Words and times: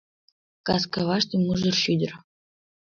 Кас 0.67 0.83
каваште 0.93 1.35
мужыр 1.45 1.75
шӱдыр 1.83 2.11